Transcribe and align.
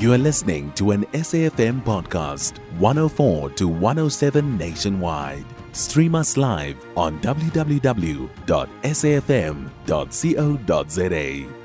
You 0.00 0.12
are 0.14 0.18
listening 0.18 0.72
to 0.76 0.92
an 0.92 1.04
SAFM 1.12 1.84
podcast, 1.84 2.56
104 2.78 3.50
to 3.50 3.68
107 3.68 4.56
nationwide. 4.56 5.44
Stream 5.72 6.14
us 6.14 6.38
live 6.38 6.82
on 6.96 7.20
www.safm.co.za 7.20 7.74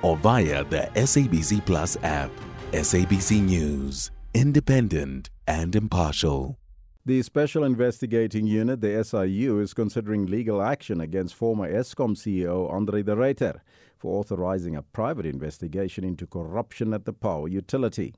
or 0.01 0.17
via 0.17 0.63
the 0.65 0.89
SABC 0.95 1.65
Plus 1.65 1.95
app. 2.03 2.29
SABC 2.73 3.41
News, 3.41 4.11
independent 4.33 5.29
and 5.47 5.73
impartial. 5.73 6.57
The 7.05 7.21
Special 7.21 7.63
Investigating 7.63 8.47
Unit, 8.47 8.81
the 8.81 9.01
SIU, 9.01 9.61
is 9.61 9.73
considering 9.73 10.25
legal 10.25 10.61
action 10.61 10.99
against 10.99 11.35
former 11.35 11.71
Eskom 11.71 12.17
CEO 12.17 12.69
Andre 12.69 13.01
de 13.01 13.15
Ruyter 13.15 13.61
for 13.97 14.19
authorizing 14.19 14.75
a 14.75 14.81
private 14.81 15.25
investigation 15.25 16.03
into 16.03 16.27
corruption 16.27 16.93
at 16.93 17.05
the 17.05 17.13
power 17.13 17.47
utility. 17.47 18.13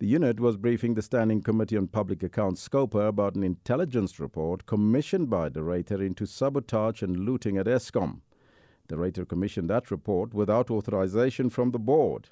The 0.00 0.06
unit 0.06 0.38
was 0.38 0.56
briefing 0.56 0.94
the 0.94 1.02
Standing 1.02 1.42
Committee 1.42 1.76
on 1.76 1.88
Public 1.88 2.22
Accounts 2.22 2.62
SCOPA 2.68 3.08
about 3.08 3.34
an 3.34 3.42
intelligence 3.42 4.20
report 4.20 4.64
commissioned 4.64 5.28
by 5.28 5.48
de 5.48 5.60
Ruyter 5.60 6.00
into 6.00 6.24
sabotage 6.24 7.02
and 7.02 7.18
looting 7.18 7.58
at 7.58 7.66
Eskom. 7.66 8.20
De 8.86 8.94
Ruyter 8.94 9.26
commissioned 9.26 9.68
that 9.70 9.90
report 9.90 10.32
without 10.32 10.70
authorization 10.70 11.50
from 11.50 11.72
the 11.72 11.80
board. 11.80 12.28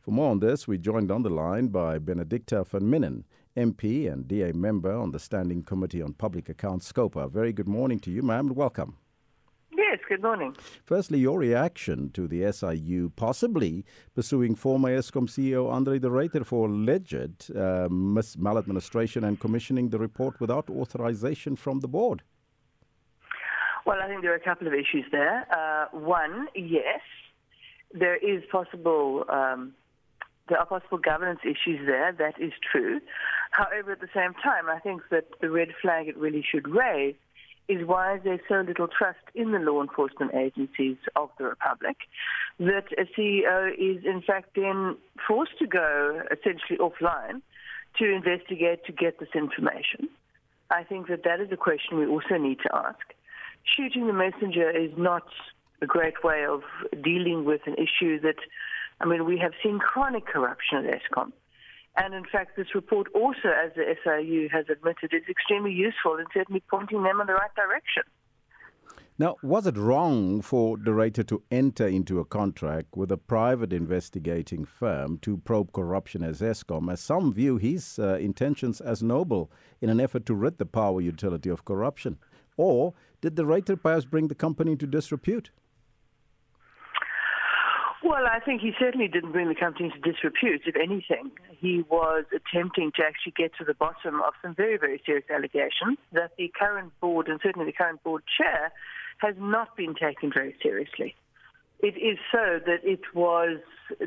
For 0.00 0.12
more 0.12 0.30
on 0.30 0.40
this, 0.40 0.66
we 0.66 0.78
joined 0.78 1.10
on 1.10 1.22
the 1.22 1.28
line 1.28 1.68
by 1.68 1.98
Benedicta 1.98 2.64
van 2.64 2.84
Minnen, 2.84 3.24
MP 3.54 4.10
and 4.10 4.26
DA 4.26 4.52
member 4.52 4.94
on 4.94 5.10
the 5.10 5.18
Standing 5.18 5.62
Committee 5.62 6.00
on 6.00 6.14
Public 6.14 6.48
Accounts 6.48 6.90
SCOPA. 6.90 7.30
Very 7.30 7.52
good 7.52 7.68
morning 7.68 7.98
to 7.98 8.10
you, 8.10 8.22
ma'am, 8.22 8.46
and 8.46 8.56
welcome. 8.56 8.96
Good 10.10 10.22
morning. 10.22 10.56
Firstly, 10.86 11.20
your 11.20 11.38
reaction 11.38 12.10
to 12.14 12.26
the 12.26 12.50
SIU 12.50 13.12
possibly 13.14 13.84
pursuing 14.16 14.56
former 14.56 14.90
Eskom 14.90 15.28
CEO 15.28 15.70
Andre 15.70 16.00
de 16.00 16.10
Ruyter 16.10 16.44
for 16.44 16.66
alleged 16.66 17.48
uh, 17.56 17.86
maladministration 17.88 19.22
and 19.22 19.38
commissioning 19.38 19.90
the 19.90 20.00
report 20.00 20.40
without 20.40 20.68
authorization 20.68 21.54
from 21.54 21.78
the 21.78 21.86
board. 21.86 22.24
Well, 23.86 23.98
I 24.02 24.08
think 24.08 24.22
there 24.22 24.32
are 24.32 24.34
a 24.34 24.40
couple 24.40 24.66
of 24.66 24.74
issues 24.74 25.04
there. 25.12 25.46
Uh, 25.48 25.96
one, 25.96 26.48
yes, 26.56 27.02
there 27.94 28.16
is 28.16 28.42
possible 28.50 29.24
um, 29.28 29.74
there 30.48 30.58
are 30.58 30.66
possible 30.66 30.98
governance 30.98 31.38
issues 31.44 31.86
there. 31.86 32.12
That 32.18 32.34
is 32.40 32.52
true. 32.72 33.00
However, 33.52 33.92
at 33.92 34.00
the 34.00 34.08
same 34.12 34.34
time, 34.34 34.68
I 34.68 34.80
think 34.80 35.02
that 35.12 35.26
the 35.40 35.50
red 35.50 35.68
flag 35.80 36.08
it 36.08 36.16
really 36.16 36.44
should 36.50 36.66
raise 36.66 37.14
is 37.70 37.86
why 37.86 38.18
there's 38.22 38.40
so 38.48 38.60
little 38.66 38.88
trust 38.88 39.24
in 39.34 39.52
the 39.52 39.58
law 39.58 39.80
enforcement 39.80 40.34
agencies 40.34 40.96
of 41.14 41.30
the 41.38 41.44
Republic 41.44 41.96
that 42.58 42.86
a 42.98 43.04
CEO 43.16 43.72
is 43.72 44.04
in 44.04 44.22
fact 44.26 44.50
then 44.56 44.96
forced 45.26 45.58
to 45.58 45.66
go 45.66 46.22
essentially 46.32 46.78
offline 46.78 47.40
to 47.98 48.10
investigate 48.10 48.84
to 48.86 48.92
get 48.92 49.18
this 49.20 49.28
information. 49.34 50.08
I 50.70 50.84
think 50.84 51.08
that 51.08 51.24
that 51.24 51.40
is 51.40 51.50
a 51.52 51.56
question 51.56 51.98
we 51.98 52.06
also 52.06 52.36
need 52.36 52.58
to 52.60 52.74
ask. 52.74 53.14
Shooting 53.76 54.06
the 54.06 54.12
messenger 54.12 54.70
is 54.70 54.90
not 54.96 55.26
a 55.82 55.86
great 55.86 56.22
way 56.24 56.44
of 56.44 56.62
dealing 57.02 57.44
with 57.44 57.62
an 57.66 57.74
issue 57.74 58.20
that 58.20 58.36
I 59.00 59.06
mean, 59.06 59.24
we 59.24 59.38
have 59.38 59.52
seen 59.62 59.78
chronic 59.78 60.26
corruption 60.26 60.84
at 60.84 61.00
Eskom. 61.00 61.32
And 62.02 62.14
in 62.14 62.24
fact, 62.24 62.56
this 62.56 62.74
report 62.74 63.08
also, 63.14 63.48
as 63.48 63.72
the 63.76 63.94
SIU 64.02 64.48
has 64.50 64.64
admitted, 64.70 65.12
is 65.12 65.28
extremely 65.28 65.70
useful 65.70 66.16
in 66.16 66.24
certainly 66.32 66.62
pointing 66.70 67.02
them 67.02 67.20
in 67.20 67.26
the 67.26 67.34
right 67.34 67.54
direction. 67.54 68.04
Now, 69.18 69.36
was 69.42 69.66
it 69.66 69.76
wrong 69.76 70.40
for 70.40 70.78
de 70.78 70.90
Ruyter 70.90 71.26
to 71.26 71.42
enter 71.50 71.86
into 71.86 72.18
a 72.18 72.24
contract 72.24 72.96
with 72.96 73.12
a 73.12 73.18
private 73.18 73.74
investigating 73.74 74.64
firm 74.64 75.18
to 75.18 75.36
probe 75.36 75.74
corruption 75.74 76.22
as 76.24 76.40
Eskom, 76.40 76.90
as 76.90 77.00
some 77.00 77.34
view 77.34 77.58
his 77.58 77.98
uh, 77.98 78.16
intentions 78.16 78.80
as 78.80 79.02
noble 79.02 79.50
in 79.82 79.90
an 79.90 80.00
effort 80.00 80.24
to 80.24 80.34
rid 80.34 80.56
the 80.56 80.64
power 80.64 81.02
utility 81.02 81.50
of 81.50 81.66
corruption? 81.66 82.16
Or 82.56 82.94
did 83.20 83.34
de 83.34 83.44
Ruyter 83.44 83.76
perhaps 83.76 84.06
bring 84.06 84.28
the 84.28 84.34
company 84.34 84.72
into 84.72 84.86
disrepute? 84.86 85.50
Well, 88.10 88.26
I 88.26 88.40
think 88.40 88.60
he 88.60 88.72
certainly 88.76 89.06
didn't 89.06 89.30
bring 89.30 89.46
the 89.46 89.54
company 89.54 89.84
into 89.84 90.00
disrepute. 90.00 90.62
If 90.66 90.74
anything, 90.74 91.30
he 91.56 91.84
was 91.88 92.24
attempting 92.34 92.90
to 92.96 93.04
actually 93.04 93.34
get 93.36 93.52
to 93.58 93.64
the 93.64 93.72
bottom 93.72 94.20
of 94.20 94.32
some 94.42 94.52
very, 94.52 94.78
very 94.78 95.00
serious 95.06 95.26
allegations 95.30 95.96
that 96.10 96.32
the 96.36 96.52
current 96.58 96.90
board, 96.98 97.28
and 97.28 97.38
certainly 97.40 97.66
the 97.66 97.72
current 97.72 98.02
board 98.02 98.24
chair, 98.36 98.72
has 99.18 99.36
not 99.38 99.76
been 99.76 99.94
taken 99.94 100.32
very 100.34 100.56
seriously. 100.60 101.14
It 101.78 101.96
is 101.98 102.18
so 102.32 102.58
that 102.66 102.80
it 102.82 103.14
was 103.14 103.60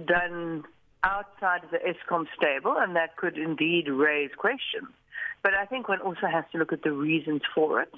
done 0.05 0.65
outside 1.05 1.63
of 1.63 1.71
the 1.71 1.77
Eskom 1.79 2.25
stable, 2.35 2.75
and 2.77 2.97
that 2.97 3.15
could 3.15 3.37
indeed 3.37 3.87
raise 3.87 4.31
questions. 4.35 4.89
But 5.43 5.53
I 5.53 5.63
think 5.63 5.87
one 5.87 6.01
also 6.01 6.27
has 6.29 6.43
to 6.51 6.57
look 6.57 6.73
at 6.73 6.83
the 6.83 6.91
reasons 6.91 7.43
for 7.55 7.79
it. 7.79 7.93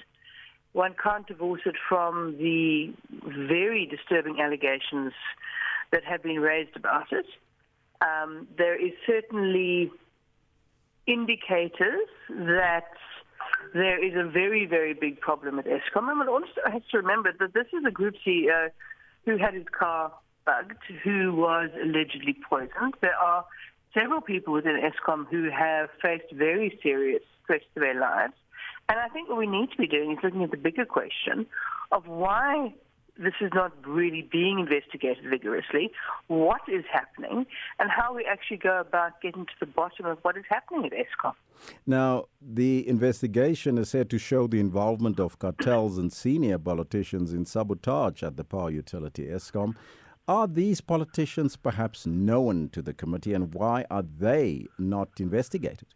One 0.73 0.93
can't 1.01 1.25
divorce 1.25 1.61
it 1.65 1.77
from 1.89 2.37
the 2.37 2.93
very 3.23 3.87
disturbing 3.87 4.39
allegations 4.39 5.13
that 5.95 6.03
have 6.03 6.21
been 6.21 6.41
raised 6.41 6.75
about 6.75 7.07
it. 7.13 7.25
Um, 8.01 8.49
there 8.57 8.75
is 8.75 8.91
certainly 9.07 9.89
indicators 11.07 12.09
that 12.27 12.91
there 13.73 14.03
is 14.03 14.13
a 14.13 14.29
very, 14.29 14.65
very 14.65 14.93
big 14.93 15.21
problem 15.21 15.57
at 15.57 15.65
Eskom. 15.65 16.11
And 16.11 16.29
one 16.29 16.43
has 16.69 16.81
to 16.91 16.97
remember 16.97 17.31
that 17.39 17.53
this 17.53 17.67
is 17.67 17.85
a 17.87 17.91
group 17.91 18.15
CEO 18.27 18.71
who 19.23 19.37
had 19.37 19.53
his 19.53 19.67
car 19.71 20.11
bugged, 20.45 20.83
who 21.01 21.33
was 21.33 21.69
allegedly 21.81 22.35
poisoned. 22.49 22.95
There 22.99 23.15
are 23.15 23.45
several 23.93 24.19
people 24.19 24.51
within 24.51 24.77
Eskom 24.77 25.27
who 25.27 25.49
have 25.49 25.89
faced 26.01 26.29
very 26.33 26.77
serious 26.83 27.23
threats 27.47 27.63
to 27.73 27.79
their 27.79 27.97
lives. 27.97 28.33
And 28.89 28.99
I 28.99 29.07
think 29.07 29.29
what 29.29 29.37
we 29.37 29.47
need 29.47 29.71
to 29.71 29.77
be 29.77 29.87
doing 29.87 30.11
is 30.11 30.17
looking 30.21 30.43
at 30.43 30.51
the 30.51 30.57
bigger 30.57 30.85
question 30.85 31.45
of 31.93 32.05
why 32.05 32.73
this 33.17 33.33
is 33.41 33.51
not 33.53 33.71
really 33.87 34.27
being 34.31 34.59
investigated 34.59 35.23
vigorously, 35.29 35.91
what 36.27 36.61
is 36.67 36.83
happening, 36.91 37.45
and 37.79 37.89
how 37.89 38.13
we 38.13 38.25
actually 38.25 38.57
go 38.57 38.79
about 38.79 39.21
getting 39.21 39.45
to 39.45 39.53
the 39.59 39.65
bottom 39.65 40.05
of 40.05 40.17
what 40.23 40.37
is 40.37 40.43
happening 40.49 40.85
at 40.85 40.91
Eskom. 40.91 41.33
Now, 41.85 42.25
the 42.41 42.87
investigation 42.87 43.77
is 43.77 43.89
said 43.89 44.09
to 44.09 44.17
show 44.17 44.47
the 44.47 44.59
involvement 44.59 45.19
of 45.19 45.39
cartels 45.39 45.97
and 45.97 46.11
senior 46.11 46.57
politicians 46.57 47.33
in 47.33 47.45
sabotage 47.45 48.21
at 48.23 48.35
the 48.35 48.43
power 48.43 48.69
utility 48.69 49.27
Eskom. 49.27 49.75
Are 50.27 50.47
these 50.47 50.81
politicians 50.81 51.55
perhaps 51.55 52.07
known 52.07 52.69
to 52.69 52.81
the 52.81 52.93
committee, 52.93 53.33
and 53.33 53.53
why 53.53 53.85
are 53.91 54.03
they 54.03 54.65
not 54.79 55.09
investigated? 55.19 55.87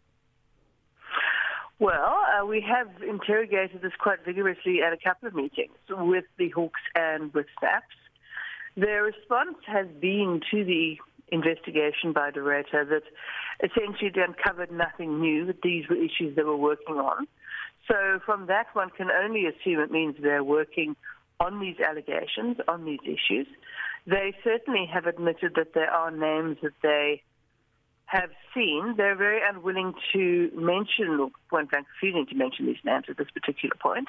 Well, 1.80 2.16
uh, 2.40 2.44
we 2.44 2.60
have 2.60 2.88
interrogated 3.02 3.82
this 3.82 3.92
quite 3.98 4.24
vigorously 4.24 4.80
at 4.82 4.92
a 4.92 4.96
couple 4.96 5.28
of 5.28 5.34
meetings 5.34 5.74
with 5.88 6.24
the 6.38 6.50
Hawks 6.50 6.80
and 6.94 7.32
with 7.34 7.46
SAPS. 7.60 7.94
Their 8.76 9.02
response 9.02 9.56
has 9.66 9.86
been 10.00 10.40
to 10.50 10.64
the 10.64 10.96
investigation 11.32 12.12
by 12.12 12.30
de 12.30 12.40
Ruyter 12.40 12.88
that 12.88 13.02
essentially 13.62 14.10
they 14.14 14.22
uncovered 14.22 14.70
nothing 14.70 15.20
new, 15.20 15.46
that 15.46 15.62
these 15.62 15.88
were 15.88 15.96
issues 15.96 16.36
they 16.36 16.42
were 16.42 16.56
working 16.56 16.96
on. 16.96 17.26
So 17.88 18.20
from 18.24 18.46
that, 18.46 18.66
one 18.74 18.90
can 18.90 19.08
only 19.10 19.46
assume 19.46 19.80
it 19.80 19.90
means 19.90 20.16
they're 20.20 20.44
working 20.44 20.96
on 21.40 21.60
these 21.60 21.76
allegations, 21.80 22.58
on 22.68 22.84
these 22.84 23.00
issues. 23.04 23.46
They 24.06 24.34
certainly 24.44 24.88
have 24.92 25.06
admitted 25.06 25.54
that 25.56 25.74
there 25.74 25.90
are 25.90 26.10
names 26.10 26.58
that 26.62 26.72
they 26.82 27.22
have 28.10 28.30
seen, 28.52 28.94
they're 28.96 29.14
very 29.14 29.40
unwilling 29.48 29.94
to 30.12 30.50
mention, 30.54 31.20
or 31.20 31.30
point 31.48 31.70
blank 31.70 31.86
refusing 31.94 32.26
to 32.26 32.34
mention 32.34 32.66
these 32.66 32.82
names 32.84 33.04
at 33.08 33.16
this 33.16 33.28
particular 33.30 33.74
point. 33.80 34.08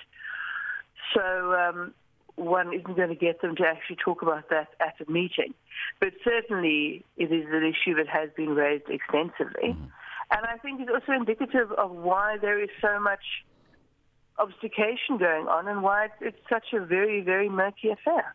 So 1.14 1.54
um, 1.54 1.94
one 2.36 2.74
isn't 2.74 2.96
going 2.96 3.10
to 3.10 3.16
get 3.16 3.42
them 3.42 3.56
to 3.58 3.64
actually 3.64 3.98
talk 4.04 4.24
about 4.24 4.50
that 4.50 4.70
at 4.80 4.96
a 5.06 5.12
meeting. 5.12 5.54
But 6.00 6.14
certainly 6.24 7.06
it 7.18 7.32
is 7.32 7.46
an 7.52 7.64
issue 7.64 7.96
that 7.96 8.08
has 8.08 8.30
been 8.36 8.56
raised 8.56 8.90
extensively. 8.90 9.70
Mm-hmm. 9.70 9.86
And 10.32 10.46
I 10.46 10.58
think 10.58 10.82
it's 10.82 10.90
also 10.92 11.12
indicative 11.12 11.72
of 11.74 11.92
why 11.92 12.38
there 12.42 12.60
is 12.60 12.70
so 12.82 13.00
much 13.00 13.24
obfuscation 14.40 15.18
going 15.20 15.48
on 15.48 15.68
and 15.68 15.84
why 15.84 16.06
it's, 16.06 16.16
it's 16.22 16.50
such 16.50 16.74
a 16.74 16.84
very, 16.84 17.22
very 17.22 17.50
murky 17.50 17.90
affair. 17.90 18.34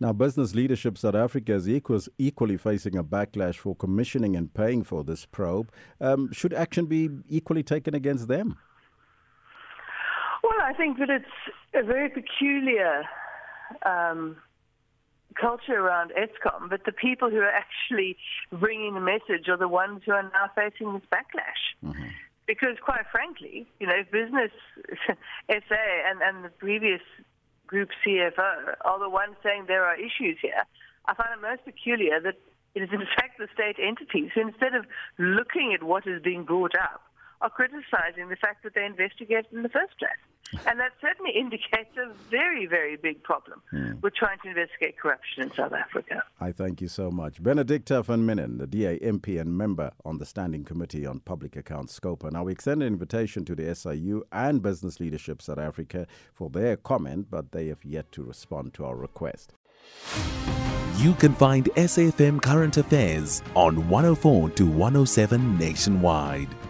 Now, 0.00 0.12
Business 0.12 0.54
Leadership 0.54 0.96
South 0.96 1.16
Africa 1.16 1.54
is 1.54 1.68
equals, 1.68 2.08
equally 2.18 2.56
facing 2.56 2.96
a 2.96 3.02
backlash 3.02 3.56
for 3.56 3.74
commissioning 3.74 4.36
and 4.36 4.52
paying 4.52 4.84
for 4.84 5.02
this 5.02 5.26
probe. 5.26 5.72
Um, 6.00 6.32
should 6.32 6.54
action 6.54 6.86
be 6.86 7.10
equally 7.28 7.64
taken 7.64 7.94
against 7.94 8.28
them? 8.28 8.56
Well, 10.42 10.60
I 10.62 10.72
think 10.72 10.98
that 10.98 11.10
it's 11.10 11.26
a 11.74 11.82
very 11.82 12.08
peculiar 12.08 13.04
um, 13.84 14.36
culture 15.34 15.74
around 15.74 16.12
Eskom, 16.12 16.70
but 16.70 16.84
the 16.84 16.92
people 16.92 17.30
who 17.30 17.38
are 17.38 17.50
actually 17.50 18.16
bringing 18.52 18.94
the 18.94 19.00
message 19.00 19.48
are 19.48 19.56
the 19.56 19.68
ones 19.68 20.02
who 20.06 20.12
are 20.12 20.22
now 20.22 20.50
facing 20.54 20.92
this 20.92 21.02
backlash. 21.12 21.62
Mm-hmm. 21.84 22.08
Because, 22.46 22.76
quite 22.82 23.04
frankly, 23.12 23.66
you 23.78 23.86
know, 23.86 24.02
Business 24.10 24.50
SA 25.50 25.84
and, 26.08 26.22
and 26.22 26.44
the 26.44 26.48
previous 26.48 27.02
group 27.68 27.90
CFO 28.02 28.74
are 28.80 28.98
the 28.98 29.08
ones 29.08 29.36
saying 29.44 29.66
there 29.68 29.84
are 29.84 29.94
issues 29.94 30.36
here. 30.42 30.64
I 31.06 31.14
find 31.14 31.30
it 31.36 31.40
most 31.40 31.64
peculiar 31.64 32.20
that 32.20 32.36
It 32.74 32.82
is, 32.82 32.90
in 32.92 33.06
fact, 33.16 33.38
the 33.38 33.48
state 33.52 33.76
entities 33.82 34.30
who, 34.34 34.40
instead 34.42 34.74
of 34.74 34.84
looking 35.18 35.72
at 35.74 35.82
what 35.82 36.06
is 36.06 36.22
being 36.22 36.44
brought 36.44 36.74
up, 36.74 37.02
are 37.40 37.50
criticizing 37.50 38.28
the 38.28 38.36
fact 38.36 38.62
that 38.64 38.74
they 38.74 38.84
investigated 38.84 39.46
in 39.52 39.62
the 39.62 39.68
first 39.68 39.98
place. 39.98 40.22
And 40.66 40.78
that 40.80 40.92
certainly 41.00 41.32
indicates 41.38 41.96
a 41.96 42.12
very, 42.30 42.66
very 42.66 42.96
big 42.96 43.22
problem 43.22 43.60
Hmm. 43.70 43.92
with 44.02 44.14
trying 44.14 44.38
to 44.44 44.48
investigate 44.48 44.98
corruption 44.98 45.42
in 45.44 45.52
South 45.52 45.72
Africa. 45.72 46.22
I 46.40 46.52
thank 46.52 46.80
you 46.80 46.88
so 46.88 47.10
much. 47.10 47.42
Benedicta 47.42 48.02
van 48.02 48.26
Minnen, 48.26 48.58
the 48.58 48.66
DA 48.66 48.98
MP 49.00 49.38
and 49.40 49.56
member 49.56 49.90
on 50.04 50.18
the 50.18 50.24
Standing 50.26 50.64
Committee 50.64 51.04
on 51.06 51.20
Public 51.20 51.56
Accounts 51.56 51.98
Scopa. 51.98 52.30
Now, 52.32 52.44
we 52.44 52.52
extend 52.52 52.82
an 52.82 52.88
invitation 52.88 53.44
to 53.44 53.54
the 53.54 53.74
SIU 53.74 54.24
and 54.32 54.62
Business 54.62 55.00
Leadership 55.00 55.42
South 55.42 55.58
Africa 55.58 56.06
for 56.32 56.48
their 56.50 56.76
comment, 56.76 57.26
but 57.30 57.52
they 57.52 57.66
have 57.68 57.84
yet 57.84 58.10
to 58.12 58.22
respond 58.22 58.72
to 58.74 58.84
our 58.84 58.96
request. 58.96 59.52
You 60.96 61.14
can 61.14 61.32
find 61.34 61.66
SAFM 61.76 62.42
Current 62.42 62.76
Affairs 62.76 63.42
on 63.54 63.88
104 63.88 64.50
to 64.50 64.66
107 64.66 65.56
nationwide. 65.58 66.48